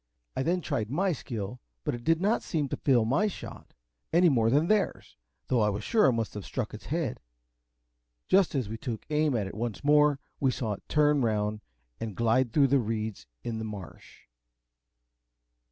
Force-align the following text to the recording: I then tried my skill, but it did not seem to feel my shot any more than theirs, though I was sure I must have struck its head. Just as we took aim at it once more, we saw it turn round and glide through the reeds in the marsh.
I 0.35 0.41
then 0.41 0.61
tried 0.61 0.89
my 0.89 1.11
skill, 1.11 1.59
but 1.83 1.93
it 1.93 2.03
did 2.03 2.19
not 2.19 2.41
seem 2.41 2.67
to 2.69 2.75
feel 2.77 3.05
my 3.05 3.27
shot 3.27 3.75
any 4.11 4.29
more 4.29 4.49
than 4.49 4.65
theirs, 4.65 5.15
though 5.45 5.61
I 5.61 5.69
was 5.69 5.83
sure 5.83 6.07
I 6.07 6.11
must 6.11 6.33
have 6.33 6.43
struck 6.43 6.73
its 6.73 6.87
head. 6.87 7.19
Just 8.27 8.55
as 8.55 8.67
we 8.67 8.77
took 8.77 9.05
aim 9.11 9.35
at 9.37 9.45
it 9.45 9.53
once 9.53 9.83
more, 9.83 10.19
we 10.39 10.49
saw 10.49 10.73
it 10.73 10.81
turn 10.89 11.21
round 11.21 11.61
and 11.99 12.15
glide 12.17 12.51
through 12.51 12.69
the 12.69 12.79
reeds 12.79 13.27
in 13.43 13.59
the 13.59 13.63
marsh. 13.63 14.21